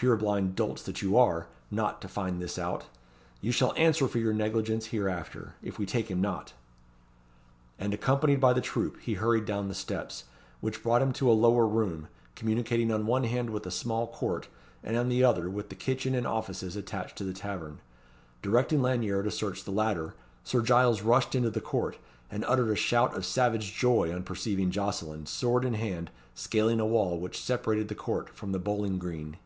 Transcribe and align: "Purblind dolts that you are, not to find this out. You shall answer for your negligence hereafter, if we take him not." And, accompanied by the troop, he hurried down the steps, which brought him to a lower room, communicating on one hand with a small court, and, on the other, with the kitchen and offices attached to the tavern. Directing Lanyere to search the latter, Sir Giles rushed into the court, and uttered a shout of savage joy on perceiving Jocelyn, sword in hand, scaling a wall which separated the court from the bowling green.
"Purblind 0.00 0.54
dolts 0.54 0.84
that 0.84 1.02
you 1.02 1.18
are, 1.18 1.48
not 1.72 2.00
to 2.02 2.06
find 2.08 2.40
this 2.40 2.56
out. 2.56 2.84
You 3.40 3.50
shall 3.50 3.74
answer 3.74 4.06
for 4.06 4.20
your 4.20 4.32
negligence 4.32 4.86
hereafter, 4.86 5.54
if 5.60 5.76
we 5.76 5.86
take 5.86 6.08
him 6.08 6.20
not." 6.20 6.52
And, 7.80 7.92
accompanied 7.92 8.40
by 8.40 8.52
the 8.52 8.60
troop, 8.60 9.00
he 9.00 9.14
hurried 9.14 9.44
down 9.44 9.66
the 9.66 9.74
steps, 9.74 10.22
which 10.60 10.84
brought 10.84 11.02
him 11.02 11.12
to 11.14 11.28
a 11.28 11.32
lower 11.32 11.66
room, 11.66 12.06
communicating 12.36 12.92
on 12.92 13.06
one 13.06 13.24
hand 13.24 13.50
with 13.50 13.66
a 13.66 13.72
small 13.72 14.06
court, 14.06 14.46
and, 14.84 14.96
on 14.96 15.08
the 15.08 15.24
other, 15.24 15.50
with 15.50 15.68
the 15.68 15.74
kitchen 15.74 16.14
and 16.14 16.28
offices 16.28 16.76
attached 16.76 17.18
to 17.18 17.24
the 17.24 17.32
tavern. 17.34 17.80
Directing 18.40 18.80
Lanyere 18.80 19.24
to 19.24 19.32
search 19.32 19.64
the 19.64 19.72
latter, 19.72 20.14
Sir 20.44 20.62
Giles 20.62 21.02
rushed 21.02 21.34
into 21.34 21.50
the 21.50 21.60
court, 21.60 21.98
and 22.30 22.44
uttered 22.44 22.70
a 22.70 22.76
shout 22.76 23.16
of 23.16 23.26
savage 23.26 23.74
joy 23.74 24.14
on 24.14 24.22
perceiving 24.22 24.70
Jocelyn, 24.70 25.26
sword 25.26 25.64
in 25.64 25.74
hand, 25.74 26.12
scaling 26.36 26.78
a 26.78 26.86
wall 26.86 27.18
which 27.18 27.42
separated 27.42 27.88
the 27.88 27.96
court 27.96 28.28
from 28.28 28.52
the 28.52 28.60
bowling 28.60 29.00
green. 29.00 29.38